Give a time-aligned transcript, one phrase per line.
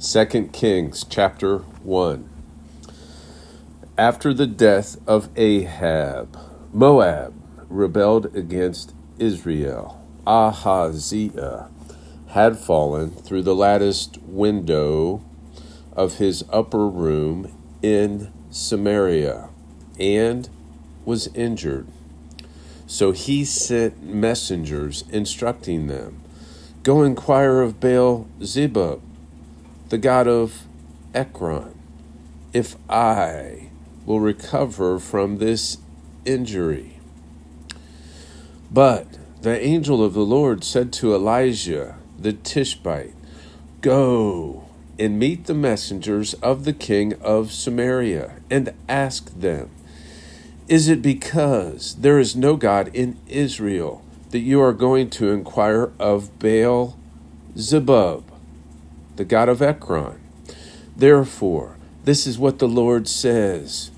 [0.00, 2.28] 2 Kings chapter 1.
[3.98, 6.38] After the death of Ahab,
[6.72, 7.34] Moab
[7.68, 10.00] rebelled against Israel.
[10.24, 11.68] Ahaziah
[12.28, 15.20] had fallen through the latticed window
[15.96, 19.48] of his upper room in Samaria
[19.98, 20.48] and
[21.04, 21.88] was injured.
[22.86, 26.22] So he sent messengers instructing them
[26.84, 29.02] Go inquire of Baal Zebub
[29.88, 30.66] the God of
[31.14, 31.78] Ekron,
[32.52, 33.70] if I
[34.04, 35.78] will recover from this
[36.24, 36.98] injury.
[38.70, 39.06] But
[39.40, 43.14] the angel of the Lord said to Elijah the Tishbite,
[43.80, 49.70] Go and meet the messengers of the king of Samaria and ask them,
[50.68, 55.92] Is it because there is no God in Israel that you are going to inquire
[55.98, 56.98] of Baal
[57.56, 58.27] Zebub?
[59.18, 60.20] The God of Ekron.
[60.96, 63.90] Therefore, this is what the Lord says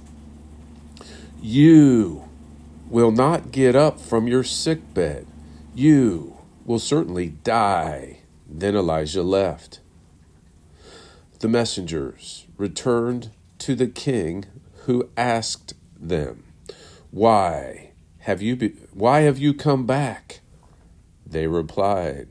[1.42, 2.24] You
[2.88, 5.26] will not get up from your sick bed.
[5.74, 8.20] You will certainly die.
[8.48, 9.80] Then Elijah left.
[11.40, 14.46] The messengers returned to the king,
[14.86, 16.44] who asked them,
[17.10, 20.40] Why have you, be- why have you come back?
[21.26, 22.28] They replied,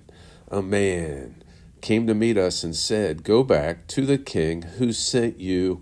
[0.49, 1.38] A man
[1.81, 5.81] came to meet us and said, Go back to the king who sent you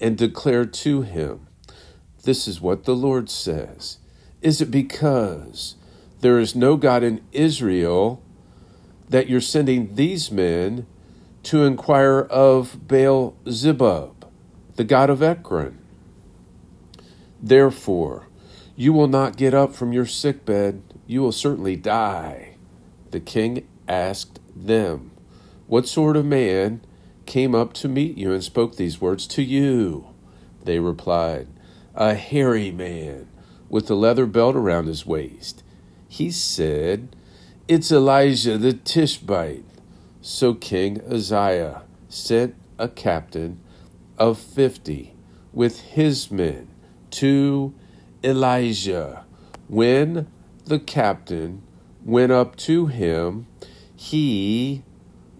[0.00, 1.46] and declare to him,
[2.24, 3.98] This is what the Lord says.
[4.42, 5.76] Is it because
[6.20, 8.22] there is no God in Israel
[9.08, 10.86] that you're sending these men
[11.42, 14.26] to inquire of Baal Zebub,
[14.76, 15.78] the God of Ekron?
[17.42, 18.28] Therefore,
[18.76, 22.56] you will not get up from your sick bed, you will certainly die.
[23.10, 25.09] The king asked them,
[25.70, 26.80] what sort of man
[27.26, 30.04] came up to meet you and spoke these words to you?
[30.64, 31.46] They replied,
[31.94, 33.28] A hairy man
[33.68, 35.62] with a leather belt around his waist.
[36.08, 37.14] He said,
[37.68, 39.62] It's Elijah the Tishbite.
[40.20, 43.60] So King Ahaziah sent a captain
[44.18, 45.14] of fifty
[45.52, 46.66] with his men
[47.12, 47.72] to
[48.24, 49.24] Elijah.
[49.68, 50.26] When
[50.64, 51.62] the captain
[52.04, 53.46] went up to him,
[53.94, 54.82] he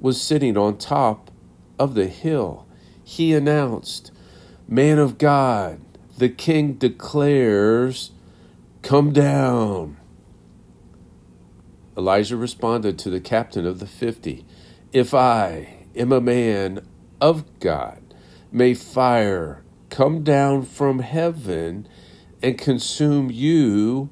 [0.00, 1.30] was sitting on top
[1.78, 2.66] of the hill.
[3.04, 4.10] He announced,
[4.66, 5.80] Man of God,
[6.16, 8.12] the king declares,
[8.82, 9.98] Come down.
[11.96, 14.46] Elijah responded to the captain of the fifty,
[14.92, 16.86] If I am a man
[17.20, 18.14] of God,
[18.50, 21.86] may fire come down from heaven
[22.42, 24.08] and consume you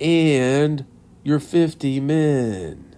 [0.00, 0.84] and
[1.24, 2.91] your fifty men.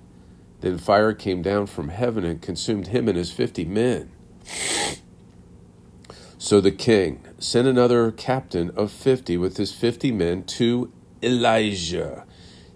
[0.65, 4.11] Then fire came down from heaven and consumed him and his fifty men.
[6.39, 10.91] So the king sent another captain of fifty with his fifty men to
[11.23, 12.25] Elijah.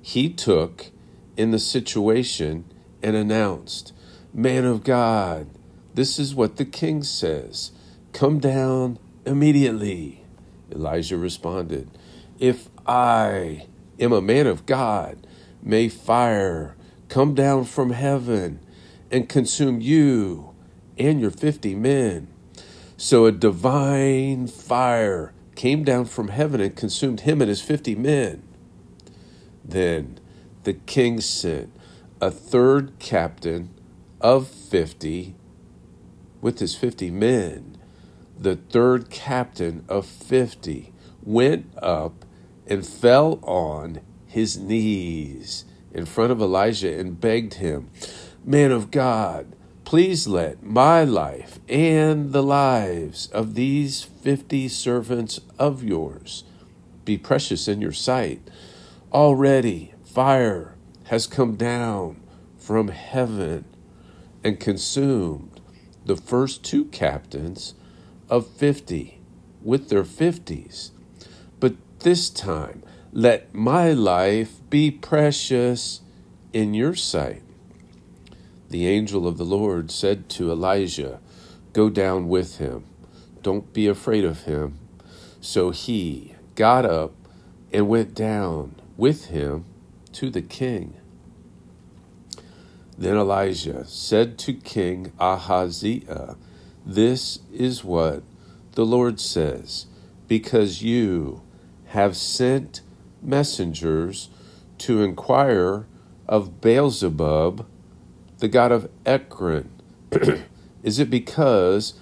[0.02, 0.90] He took
[1.38, 2.66] in the situation
[3.02, 3.94] and announced,
[4.34, 5.48] Man of God,
[5.94, 7.72] this is what the king says
[8.12, 10.26] Come down immediately.
[10.70, 11.88] Elijah responded,
[12.38, 13.64] If I
[13.98, 15.26] am a man of God,
[15.62, 16.74] may fire
[17.08, 18.60] come down from heaven
[19.10, 20.54] and consume you
[20.98, 22.28] and your 50 men.
[22.96, 28.42] So a divine fire came down from heaven and consumed him and his 50 men.
[29.64, 30.18] Then
[30.64, 31.72] the king sent
[32.20, 33.70] a third captain
[34.20, 35.36] of 50
[36.40, 37.76] with his 50 men.
[38.38, 40.92] The third captain of 50
[41.22, 42.24] went up
[42.66, 47.90] and fell on his knees in front of Elijah and begged him,
[48.44, 49.54] Man of God,
[49.84, 56.44] please let my life and the lives of these fifty servants of yours
[57.04, 58.40] be precious in your sight.
[59.12, 62.20] Already fire has come down
[62.58, 63.64] from heaven
[64.44, 65.60] and consumed
[66.04, 67.74] the first two captains
[68.28, 69.20] of fifty
[69.62, 70.92] with their fifties.
[71.60, 72.82] But this time
[73.12, 76.00] let my life be precious
[76.52, 77.42] in your sight.
[78.68, 81.20] The angel of the Lord said to Elijah,
[81.72, 82.84] Go down with him.
[83.42, 84.78] Don't be afraid of him.
[85.40, 87.14] So he got up
[87.72, 89.64] and went down with him
[90.12, 90.94] to the king.
[92.98, 96.36] Then Elijah said to King Ahaziah,
[96.84, 98.22] This is what
[98.72, 99.86] the Lord says,
[100.26, 101.42] because you
[101.86, 102.82] have sent
[103.22, 104.28] messengers
[104.78, 105.86] to inquire
[106.28, 107.66] of Beelzebub,
[108.38, 109.70] the god of Ekron.
[110.82, 111.94] Is it because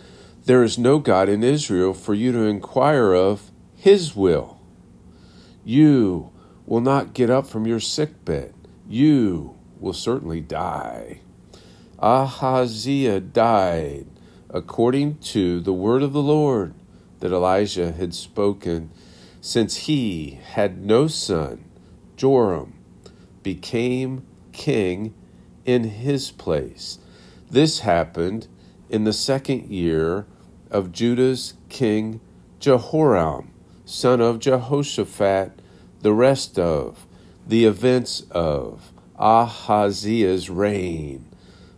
[0.45, 4.61] there is no God in Israel for you to inquire of his will?
[5.65, 6.31] You
[6.67, 8.55] will not get up from your sick bed.
[8.89, 11.21] You will certainly die.
[11.99, 14.07] Ahaziah died
[14.51, 16.75] according to the word of the Lord
[17.21, 18.91] that Elijah had spoken,
[19.47, 21.65] since he had no son.
[22.17, 22.75] Joram
[23.45, 25.15] became king
[25.65, 26.99] in his place.
[27.49, 28.49] This happened
[28.91, 30.27] in the second year
[30.69, 32.21] of Judah's king
[32.59, 33.53] Jehoram,
[33.85, 35.53] son of Jehoshaphat,
[36.01, 37.07] the rest of
[37.47, 41.25] the events of Ahaziah's reign,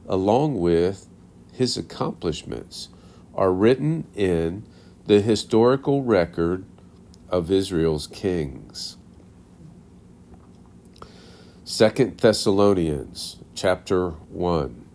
[0.09, 1.07] along with
[1.53, 2.89] his accomplishments,
[3.35, 4.65] are written in
[5.05, 6.65] the historical record
[7.29, 8.97] of Israel's kings.
[11.65, 14.87] Second Thessalonians chapter 1.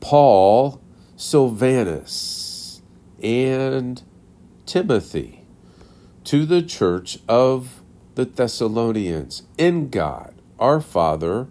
[0.00, 0.80] Paul,
[1.16, 2.82] Silvanus,
[3.22, 4.02] and
[4.64, 5.46] Timothy
[6.24, 7.82] to the church of
[8.14, 11.48] the Thessalonians in God, our Father,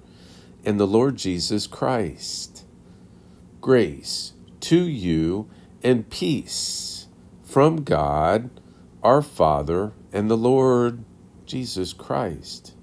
[0.65, 2.65] and the Lord Jesus Christ.
[3.61, 5.49] Grace to you
[5.83, 7.07] and peace
[7.43, 8.49] from God,
[9.03, 11.03] our Father, and the Lord
[11.45, 12.73] Jesus Christ.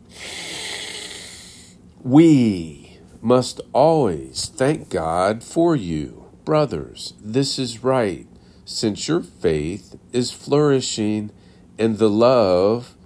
[2.02, 7.14] We must always thank God for you, brothers.
[7.18, 8.26] This is right,
[8.66, 11.30] since your faith is flourishing
[11.78, 12.96] and the love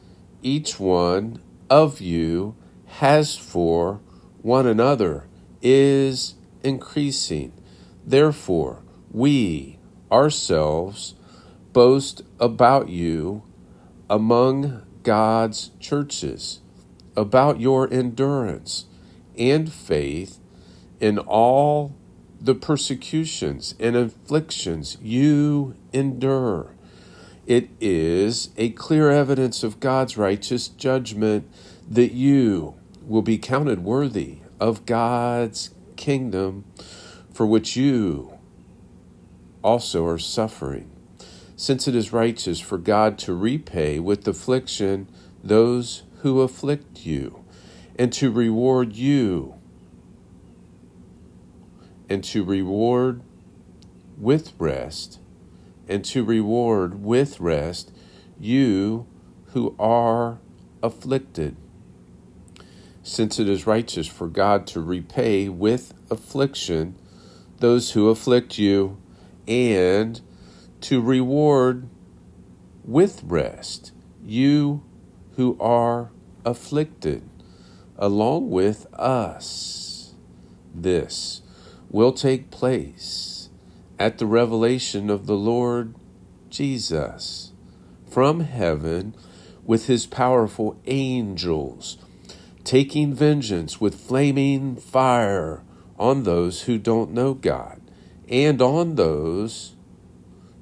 [0.42, 1.40] each one
[1.70, 2.56] of you
[2.98, 4.00] has for
[4.42, 5.28] one another
[5.62, 6.34] is
[6.64, 7.52] increasing.
[8.04, 8.82] Therefore,
[9.12, 9.78] we
[10.10, 11.14] ourselves
[11.72, 13.44] boast about you
[14.08, 16.60] among God's churches
[17.16, 18.86] about your endurance
[19.38, 20.38] and faith
[21.00, 21.96] in all
[22.40, 26.74] the persecutions and afflictions you endure.
[27.46, 31.48] It is a clear evidence of God's righteous judgment
[31.88, 32.74] that you
[33.06, 36.64] will be counted worthy of God's kingdom
[37.32, 38.38] for which you
[39.62, 40.90] also are suffering,
[41.56, 45.08] since it is righteous for God to repay with affliction
[45.42, 47.44] those who afflict you,
[47.98, 49.54] and to reward you,
[52.08, 53.22] and to reward
[54.18, 55.18] with rest,
[55.88, 57.90] and to reward with rest
[58.38, 59.06] you
[59.52, 60.38] who are
[60.82, 61.56] afflicted.
[63.02, 66.96] Since it is righteous for God to repay with affliction
[67.60, 68.98] those who afflict you,
[69.48, 70.20] and
[70.86, 71.88] to reward
[72.84, 73.90] with rest
[74.24, 74.80] you
[75.34, 76.12] who are
[76.44, 77.28] afflicted
[77.98, 80.14] along with us.
[80.72, 81.42] This
[81.90, 83.48] will take place
[83.98, 85.96] at the revelation of the Lord
[86.50, 87.50] Jesus
[88.08, 89.12] from heaven
[89.64, 91.98] with his powerful angels,
[92.62, 95.64] taking vengeance with flaming fire
[95.98, 97.80] on those who don't know God
[98.28, 99.75] and on those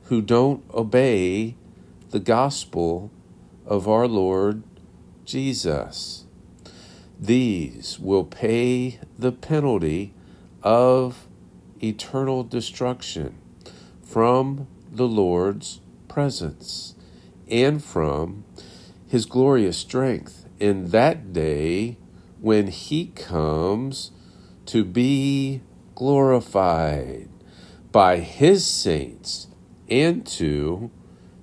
[0.04, 1.56] who don't obey
[2.10, 3.10] the gospel
[3.66, 4.62] of our Lord
[5.24, 6.24] Jesus.
[7.18, 10.12] These will pay the penalty
[10.62, 11.26] of
[11.82, 13.38] eternal destruction
[14.02, 16.94] from the Lord's presence
[17.48, 18.44] and from
[19.06, 21.96] his glorious strength in that day
[22.40, 24.10] when he comes
[24.66, 25.62] to be
[25.94, 27.28] glorified
[27.90, 29.46] by his saints
[29.88, 30.90] and to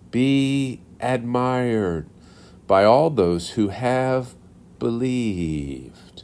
[0.09, 2.09] be admired
[2.67, 4.35] by all those who have
[4.79, 6.23] believed,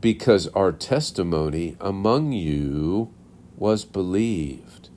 [0.00, 3.12] because our testimony among you
[3.56, 4.88] was believed.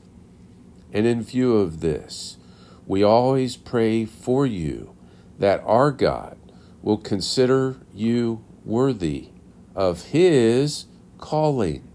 [0.94, 2.38] And in view of this,
[2.86, 4.96] we always pray for you
[5.39, 6.38] that our God
[6.82, 9.30] will consider you worthy
[9.75, 10.86] of His
[11.18, 11.88] calling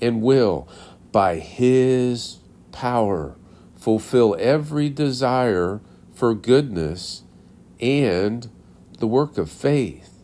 [0.00, 0.66] and will,
[1.12, 2.38] by His
[2.72, 3.36] power,
[3.80, 5.80] fulfill every desire
[6.14, 7.22] for goodness
[7.80, 8.50] and
[8.98, 10.22] the work of faith,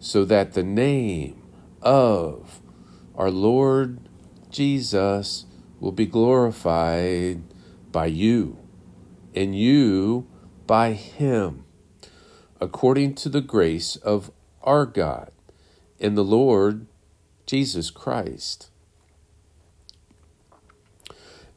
[0.00, 1.40] so that the name
[1.80, 2.60] of
[3.14, 4.00] our Lord
[4.50, 5.46] Jesus
[5.78, 7.42] will be glorified
[7.92, 8.58] by you,
[9.34, 10.26] and you
[10.66, 11.64] by him,
[12.60, 15.30] according to the grace of our God
[16.00, 16.86] and the Lord
[17.46, 18.70] Jesus Christ.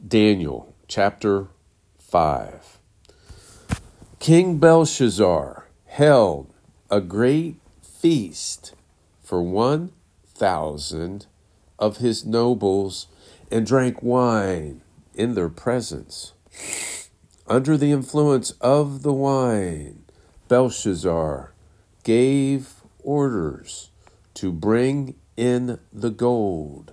[0.05, 1.48] Daniel chapter
[2.00, 2.77] 5.
[4.19, 6.53] King Belshazzar held
[6.89, 8.75] a great feast
[9.24, 11.27] for 1,000
[11.79, 13.07] of his nobles
[13.50, 14.81] and drank wine
[15.15, 16.33] in their presence.
[17.48, 20.03] Under the influence of the wine,
[20.50, 21.53] Belshazzar
[22.03, 23.91] gave orders
[24.33, 26.91] to bring in the gold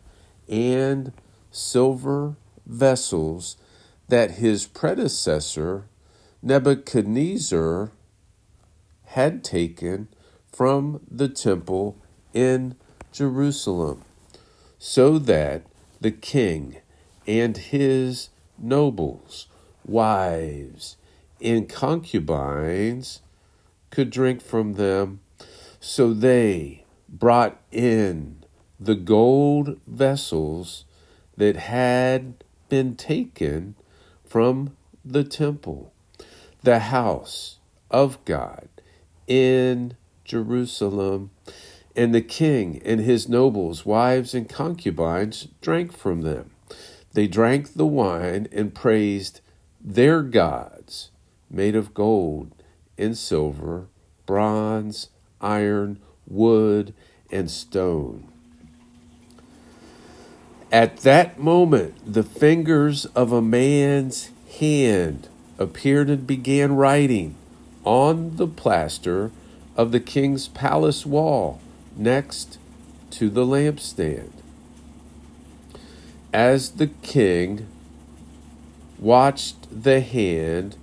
[0.49, 1.13] and
[1.51, 3.57] silver vessels
[4.09, 5.85] that his predecessor
[6.43, 7.93] Nebuchadnezzar
[9.05, 10.09] had taken
[10.53, 11.97] from the temple
[12.33, 12.77] in
[13.13, 14.05] Jerusalem,
[14.79, 15.63] so that
[16.01, 16.79] the king
[17.27, 19.47] and his nobles,
[19.85, 20.97] wives,
[21.41, 23.21] and concubines
[23.91, 25.21] could drink from them.
[25.81, 28.45] So they brought in
[28.81, 30.85] the gold vessels
[31.37, 33.75] that had been taken
[34.29, 35.93] from the temple,
[36.63, 37.59] the house
[37.91, 38.69] of God
[39.27, 41.31] in Jerusalem.
[41.97, 46.51] And the king and his nobles, wives, and concubines drank from them.
[47.13, 49.41] They drank the wine and praised
[49.81, 51.11] their gods,
[51.51, 52.53] made of gold
[52.97, 53.89] and silver,
[54.27, 55.09] bronze,
[55.41, 56.95] iron, wood,
[57.31, 58.31] and stone.
[60.71, 65.27] At that moment, the fingers of a man's hand
[65.59, 67.37] appeared and began writing
[67.85, 69.31] on the plaster
[69.77, 71.59] of the king's palace wall
[71.97, 72.59] next
[73.13, 74.31] to the lampstand.
[76.35, 77.67] As the king
[78.99, 80.77] watched the hand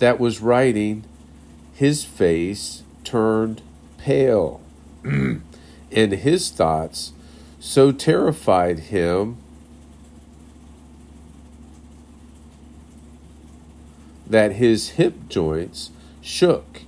[0.00, 1.04] that was writing,
[1.72, 3.62] his face turned
[3.96, 4.60] pale,
[5.02, 5.40] and
[5.90, 7.13] his thoughts
[7.64, 9.38] so terrified him
[14.26, 15.90] that his hip joints
[16.20, 16.82] shook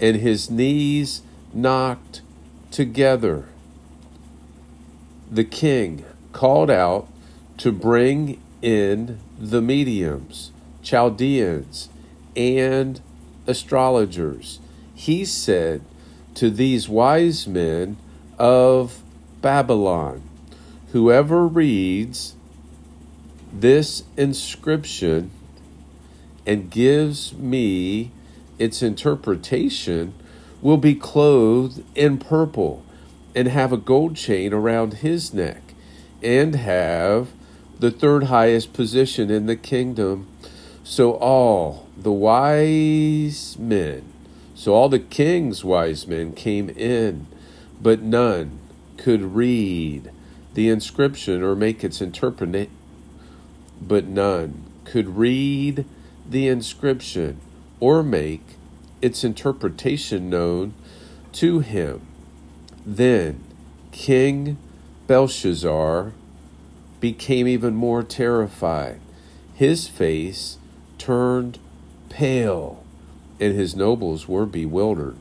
[0.00, 1.20] and his knees
[1.52, 2.22] knocked
[2.70, 3.44] together.
[5.30, 7.06] The king called out
[7.58, 10.52] to bring in the mediums,
[10.82, 11.90] Chaldeans,
[12.34, 12.98] and
[13.46, 14.58] astrologers.
[14.94, 15.82] He said
[16.36, 17.98] to these wise men
[18.38, 19.03] of
[19.44, 20.22] Babylon,
[20.92, 22.34] Whoever reads
[23.52, 25.32] this inscription
[26.46, 28.10] and gives me
[28.58, 30.14] its interpretation
[30.62, 32.86] will be clothed in purple
[33.34, 35.74] and have a gold chain around his neck
[36.22, 37.28] and have
[37.78, 40.26] the third highest position in the kingdom.
[40.84, 44.10] So all the wise men,
[44.54, 47.26] so all the king's wise men came in,
[47.82, 48.60] but none
[48.96, 50.10] could read
[50.54, 52.70] the inscription or make its interpretation,
[53.80, 55.84] but none could read
[56.28, 57.40] the inscription
[57.80, 58.56] or make
[59.02, 60.74] its interpretation known
[61.32, 62.06] to him.
[62.86, 63.42] Then
[63.92, 64.56] King
[65.06, 66.12] Belshazzar
[67.00, 69.00] became even more terrified.
[69.54, 70.58] His face
[70.96, 71.58] turned
[72.08, 72.84] pale,
[73.38, 75.16] and his nobles were bewildered.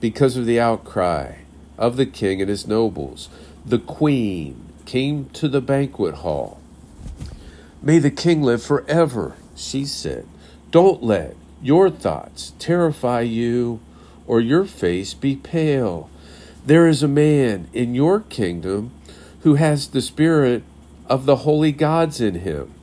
[0.00, 1.36] Because of the outcry
[1.78, 3.28] of the king and his nobles,
[3.64, 6.60] the queen came to the banquet hall.
[7.80, 10.26] May the king live forever, she said.
[10.70, 13.80] Don't let your thoughts terrify you
[14.26, 16.10] or your face be pale.
[16.64, 18.92] There is a man in your kingdom
[19.40, 20.62] who has the spirit
[21.06, 22.74] of the holy gods in him.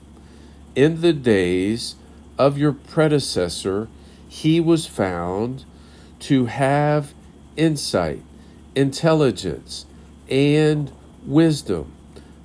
[0.76, 1.96] In the days
[2.38, 3.88] of your predecessor,
[4.28, 5.64] he was found
[6.22, 7.14] to have
[7.56, 8.24] insight,
[8.76, 9.86] intelligence,
[10.30, 10.92] and
[11.26, 11.92] wisdom,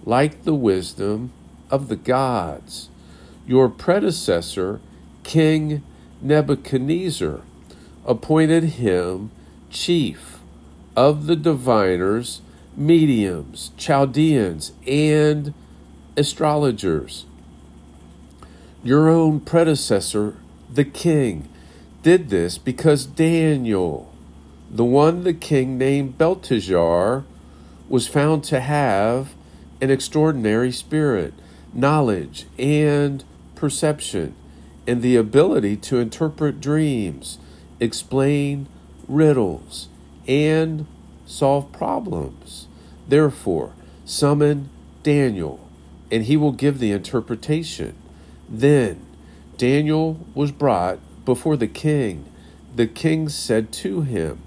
[0.04, 1.32] like the wisdom
[1.70, 2.88] of the gods.
[3.46, 4.80] Your predecessor,
[5.22, 5.82] King
[6.22, 7.40] Nebuchadnezzar,
[8.06, 9.30] appointed him
[9.70, 10.38] chief
[10.96, 12.40] of the diviners,
[12.76, 15.54] mediums, Chaldeans, and
[16.16, 17.24] astrologers.
[18.82, 20.36] Your own predecessor,
[20.72, 21.48] the king,
[22.02, 24.09] did this because Daniel,
[24.70, 27.24] the one the king named Belteshazzar,
[27.88, 29.34] was found to have
[29.80, 31.34] an extraordinary spirit,
[31.74, 33.24] knowledge, and
[33.56, 34.34] perception,
[34.86, 37.38] and the ability to interpret dreams,
[37.80, 38.68] explain
[39.08, 39.88] riddles,
[40.28, 40.86] and
[41.26, 42.68] solve problems.
[43.08, 43.72] Therefore,
[44.04, 44.70] summon
[45.02, 45.68] Daniel,
[46.12, 47.96] and he will give the interpretation.
[48.48, 49.04] Then
[49.56, 52.24] Daniel was brought before the king.
[52.74, 54.42] The king said to him,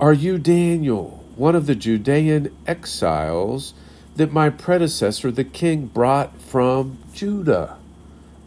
[0.00, 3.74] Are you Daniel, one of the Judean exiles
[4.16, 7.76] that my predecessor the king brought from Judah?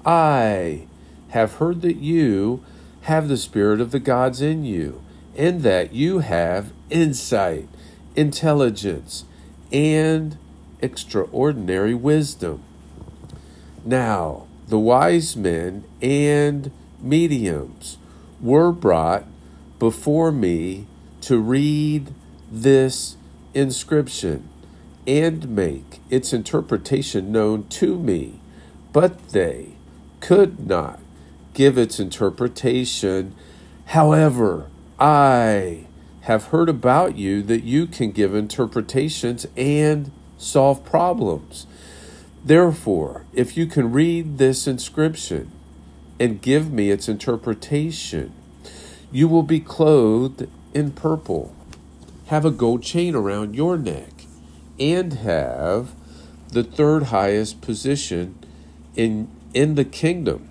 [0.06, 0.88] I
[1.30, 2.66] have heard that you
[3.04, 5.02] have the spirit of the gods in you,
[5.38, 7.70] and that you have insight,
[8.18, 9.24] intelligence,
[9.72, 10.38] and
[10.82, 12.62] extraordinary wisdom.
[13.86, 17.98] Now, the wise men and mediums
[18.42, 19.24] were brought
[19.80, 20.88] before me
[21.28, 22.14] to read
[22.50, 23.18] this
[23.54, 24.48] inscription
[25.06, 28.40] and make its interpretation known to me,
[28.94, 29.74] but they
[30.22, 31.02] could not
[31.54, 33.36] give its interpretation.
[33.88, 35.88] However, I
[36.22, 41.68] have heard about you that you can give interpretations and solve problems.
[42.46, 45.52] Therefore, if you can read this inscription
[46.22, 48.32] and give me its interpretation,
[49.12, 51.56] you will be clothed in purple,
[52.28, 54.14] have a gold chain around your neck,
[54.80, 55.96] and have
[56.50, 58.38] the third highest position
[58.96, 60.48] in, in the kingdom.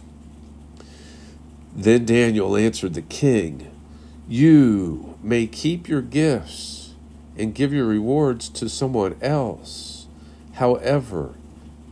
[1.76, 3.71] Then Daniel answered the king,
[4.28, 6.95] You may keep your gifts
[7.38, 10.06] and give your rewards to someone else.
[10.54, 11.35] However,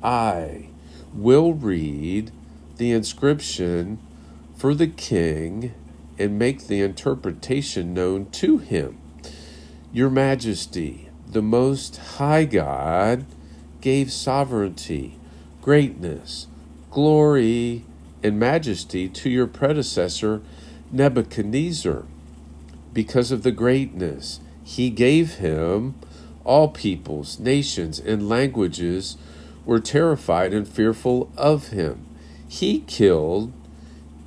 [0.02, 0.70] I
[1.14, 2.32] will read
[2.78, 4.00] the inscription
[4.56, 5.72] for the king
[6.18, 8.99] and make the interpretation known to him.
[9.92, 13.26] Your Majesty, the Most High God,
[13.80, 15.18] gave sovereignty,
[15.61, 16.47] greatness,
[16.90, 17.85] glory,
[18.23, 20.40] and majesty to your predecessor
[20.90, 22.04] Nebuchadnezzar.
[22.92, 25.94] Because of the greatness he gave him,
[26.44, 29.16] all peoples, nations, and languages
[29.64, 32.06] were terrified and fearful of him.
[32.49, 33.52] He killed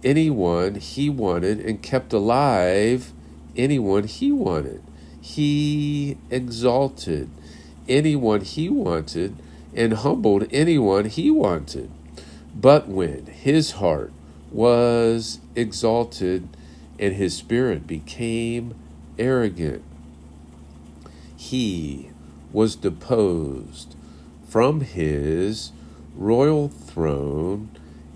[0.03, 3.13] anyone he wanted and kept alive
[3.55, 4.81] anyone he wanted.
[5.19, 7.29] He exalted
[7.87, 9.35] anyone he wanted
[9.73, 11.91] and humbled anyone he wanted.
[12.55, 14.11] But when his heart
[14.51, 16.47] was exalted
[16.99, 18.73] and his spirit became
[19.19, 19.83] arrogant,
[21.35, 22.09] he
[22.51, 23.95] was deposed
[24.47, 25.71] from his
[26.15, 27.69] royal throne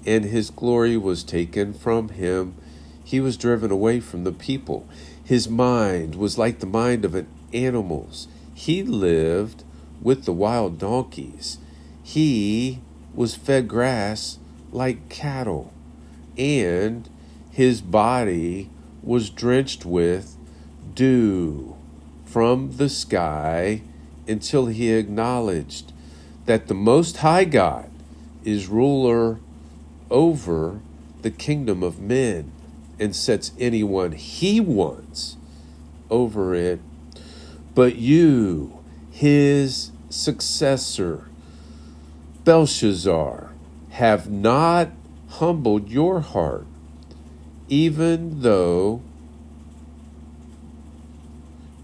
[0.05, 2.55] and his glory was taken from him.
[3.03, 4.87] He was driven away from the people.
[5.23, 8.27] His mind was like the mind of an animal's.
[8.53, 9.63] He lived
[10.01, 11.57] with the wild donkeys.
[12.03, 12.79] He
[13.13, 14.39] was fed grass
[14.71, 15.73] like cattle,
[16.37, 17.09] and
[17.51, 18.69] his body
[19.03, 20.37] was drenched with
[20.93, 21.75] dew
[22.25, 23.81] from the sky
[24.27, 25.91] until he acknowledged
[26.45, 27.89] that the Most High God
[28.43, 29.39] is ruler
[30.11, 30.79] over
[31.23, 32.51] the kingdom of men
[32.99, 35.37] and sets anyone he wants
[36.09, 36.79] over it.
[37.73, 41.27] But you, his successor,
[42.43, 43.51] Belshazzar,
[43.91, 44.89] have not
[45.29, 46.65] humbled your heart,
[47.69, 49.01] even though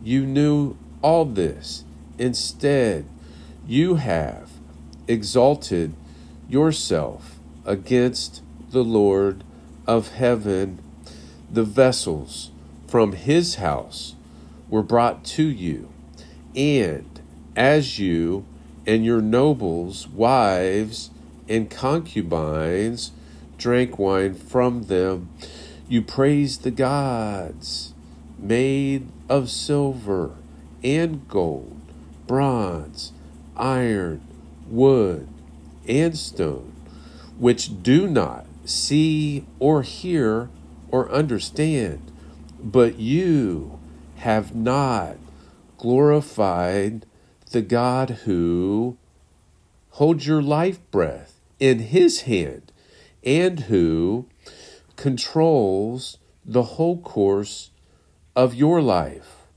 [0.03, 1.83] you knew all this.
[2.17, 3.05] Instead,
[3.67, 4.51] you have
[5.07, 5.93] exalted
[6.49, 7.36] yourself
[7.67, 9.43] against the Lord
[9.85, 10.79] of heaven.
[11.51, 12.49] The vessels
[12.87, 14.15] from his house
[14.69, 15.89] were brought to you,
[16.55, 17.21] and
[17.55, 18.45] as you
[18.87, 21.11] and your nobles, wives,
[21.47, 23.11] and concubines
[23.57, 25.29] drank wine from them,
[25.89, 27.93] you praised the gods
[28.39, 30.31] made of silver
[30.83, 31.81] and gold,
[32.27, 33.11] bronze,
[33.55, 34.21] iron,
[34.69, 35.27] wood,
[35.87, 36.76] and stone
[37.37, 40.49] which do not see or hear
[40.89, 42.11] or understand,
[42.59, 43.79] but you
[44.17, 45.17] have not
[45.77, 47.05] glorified
[47.51, 48.97] the God who
[49.91, 52.71] holds your life breath in his hand
[53.23, 54.27] and who
[54.95, 57.71] controls the whole course
[58.35, 59.47] of your life.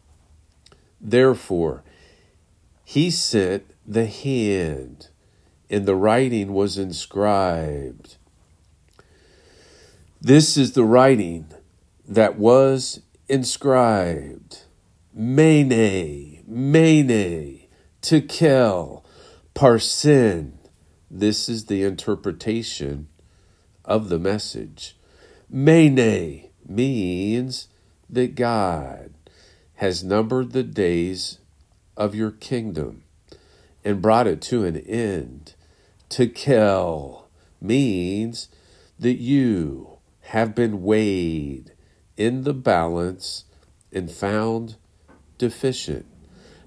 [1.00, 1.82] Therefore,
[2.84, 5.09] he sent the hand
[5.70, 8.16] and the writing was inscribed.
[10.20, 11.46] This is the writing
[12.06, 14.64] that was inscribed.
[15.14, 17.60] Mene, Mene,
[18.02, 19.04] Tekel,
[19.54, 20.54] Parsin.
[21.08, 23.08] This is the interpretation
[23.84, 24.96] of the message.
[25.48, 27.68] Mene means
[28.08, 29.14] that God
[29.76, 31.38] has numbered the days
[31.96, 33.04] of your kingdom
[33.84, 35.54] and brought it to an end
[36.10, 37.28] Tekel
[37.60, 38.48] means
[38.98, 41.72] that you have been weighed
[42.16, 43.44] in the balance
[43.92, 44.76] and found
[45.38, 46.06] deficient.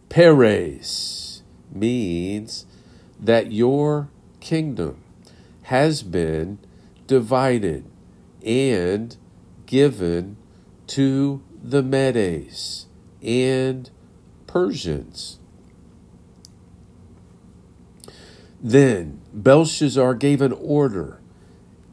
[0.08, 2.66] Peres means
[3.20, 5.04] that your kingdom
[5.64, 6.60] has been
[7.06, 7.86] divided
[8.46, 9.18] and
[9.66, 10.38] given
[10.88, 12.88] to the Medes
[13.22, 13.90] and
[14.48, 15.40] Persians.
[18.62, 21.20] Then Belshazzar gave an order,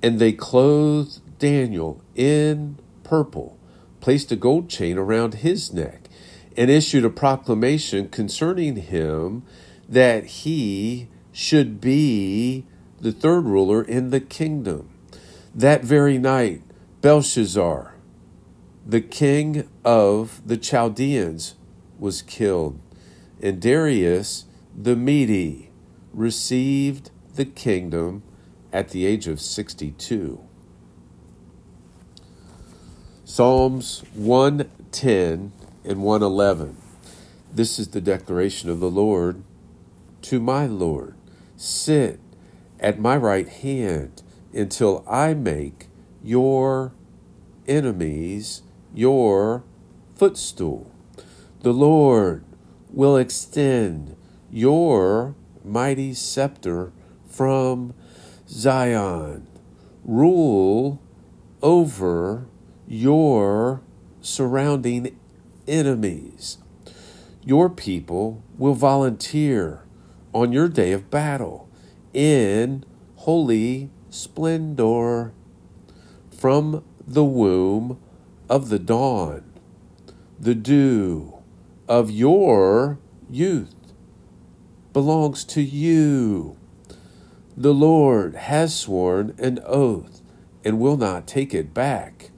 [0.03, 3.59] and they clothed Daniel in purple,
[4.01, 6.09] placed a gold chain around his neck,
[6.55, 9.43] and issued a proclamation concerning him
[9.89, 12.67] that he should be
[13.01, 14.91] the third ruler in the kingdom.
[15.55, 16.63] That very night,
[17.01, 17.95] Belshazzar,
[18.87, 21.55] the king of the Chaldeans,
[21.99, 22.79] was killed,
[23.43, 24.45] and Darius
[24.77, 25.69] the Mede
[26.13, 28.23] received the kingdom
[28.71, 30.45] at the age of 62.
[33.25, 35.51] Psalms 110
[35.83, 36.77] and 111.
[37.51, 39.43] This is the declaration of the Lord
[40.21, 41.15] to my Lord
[41.57, 42.21] Sit
[42.79, 44.23] at my right hand
[44.53, 45.89] until I make
[46.23, 46.93] your
[47.67, 48.61] enemies
[48.95, 49.65] your
[50.15, 50.93] footstool.
[51.61, 52.45] The Lord
[52.91, 54.15] will extend
[54.51, 56.93] your mighty scepter
[57.31, 57.95] from
[58.49, 59.47] Zion.
[60.05, 61.01] Rule
[61.63, 62.47] over
[62.87, 63.83] your
[64.21, 65.19] surrounding
[65.67, 66.59] enemies.
[67.45, 69.85] Your people will volunteer
[70.33, 71.69] on your day of battle
[72.13, 72.85] in
[73.17, 75.33] holy splendor
[76.31, 77.99] from the womb
[78.49, 79.45] of the dawn,
[80.39, 81.35] the dew
[81.89, 83.75] of your youth
[84.93, 86.57] belongs to you.
[87.57, 90.23] The Lord has sworn an oath
[90.65, 92.31] and will not take it back.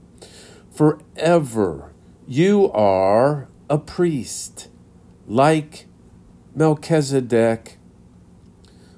[0.73, 1.93] Forever
[2.27, 4.69] you are a priest,
[5.27, 5.87] like
[6.55, 7.79] Melchizedek.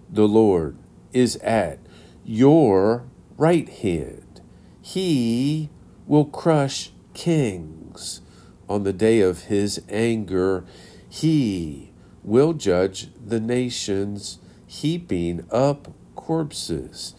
[0.09, 0.79] The Lord
[1.13, 1.81] is at
[2.25, 4.41] your right hand.
[4.81, 5.71] He
[6.07, 8.21] will crush kings
[8.69, 10.65] on the day of his anger.
[11.09, 15.93] He will judge the nations, heaping up
[16.25, 17.15] corpses.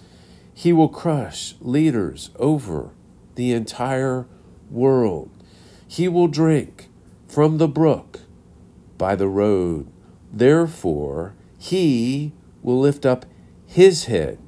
[0.51, 2.89] He will crush leaders over
[3.35, 4.25] the entire
[4.71, 5.29] world.
[5.87, 6.89] He will drink
[7.27, 8.21] from the brook
[8.97, 9.87] by the road.
[10.33, 13.27] Therefore, he will lift up
[13.67, 14.39] his head.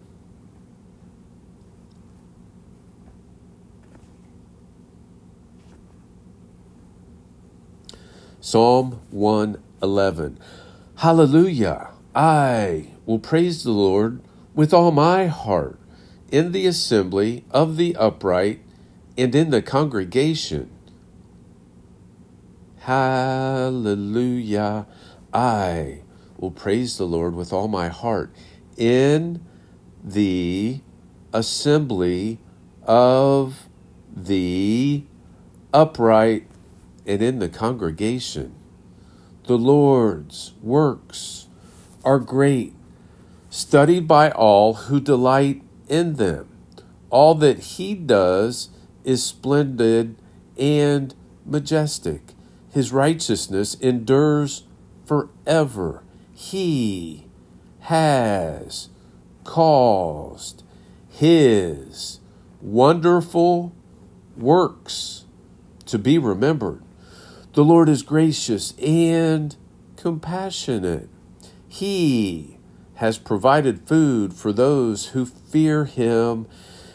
[8.39, 10.39] Psalm 111.
[10.95, 11.89] Hallelujah!
[12.15, 14.21] I will praise the Lord
[14.57, 15.79] with all my heart
[16.31, 18.59] in the assembly of the upright
[19.15, 20.67] and in the congregation.
[22.79, 24.87] Hallelujah!
[25.31, 26.01] I
[26.39, 28.33] will praise the Lord with all my heart
[28.75, 29.45] in
[30.03, 30.81] the
[31.31, 32.39] assembly
[32.83, 33.69] of
[34.15, 35.03] the
[35.71, 36.47] upright
[37.05, 38.55] and in the congregation.
[39.43, 41.47] The Lord's works
[42.03, 42.73] are great,
[43.57, 46.47] studied by all who delight in them.
[47.09, 48.69] All that He does
[49.03, 50.15] is splendid
[50.59, 52.21] and majestic.
[52.71, 54.65] His righteousness endures
[55.07, 56.03] forever.
[56.35, 57.25] He
[57.79, 58.89] has
[59.43, 60.63] caused
[61.09, 62.19] His
[62.61, 63.73] wonderful
[64.37, 65.25] works
[65.87, 66.83] to be remembered.
[67.53, 69.55] The Lord is gracious and
[69.95, 71.09] compassionate.
[71.67, 72.56] He
[72.97, 76.47] has provided food for those who fear Him.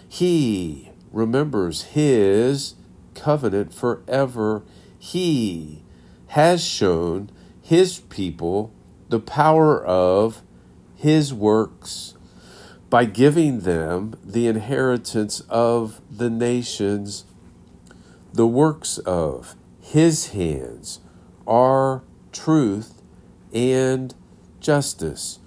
[0.09, 2.75] He remembers His
[3.15, 4.63] covenant forever.
[4.99, 5.83] He
[6.29, 8.73] has shown His people
[9.09, 10.43] the power of
[10.95, 12.15] His works
[12.93, 17.25] by giving them the inheritance of the nations,
[18.35, 21.01] the works of his hands
[21.47, 23.01] are truth
[23.53, 24.15] and
[24.61, 25.39] justice.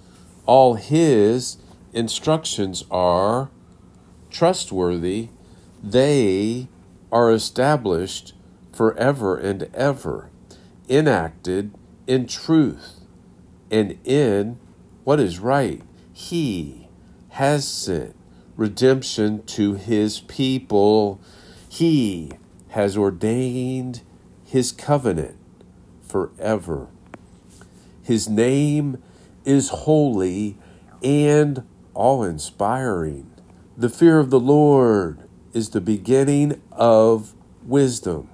[0.46, 1.58] All his
[1.92, 3.50] instructions are
[4.30, 5.28] trustworthy.
[5.82, 6.68] They
[7.10, 8.34] are established
[8.72, 10.30] forever and ever,
[10.88, 11.74] enacted
[12.06, 13.00] in truth
[13.70, 14.58] and in
[15.04, 15.82] what is right.
[16.12, 16.88] He
[17.30, 18.14] has sent
[18.56, 21.20] redemption to his people.
[21.68, 22.32] He
[22.68, 24.02] has ordained
[24.44, 25.36] his covenant
[26.06, 26.88] forever.
[28.02, 29.02] His name
[29.46, 30.58] is holy
[31.02, 33.30] and awe inspiring.
[33.76, 38.28] The fear of the Lord is the beginning of wisdom.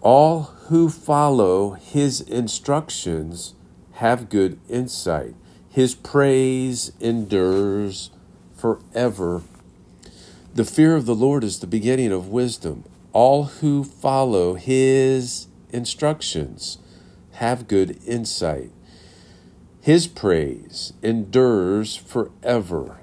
[0.00, 3.54] All who follow his instructions
[3.94, 5.34] have good insight.
[5.68, 8.10] His praise endures
[8.54, 9.42] forever.
[10.54, 12.84] The fear of the Lord is the beginning of wisdom.
[13.12, 16.78] All who follow his instructions
[17.32, 18.70] have good insight.
[19.84, 23.00] His praise endures forever.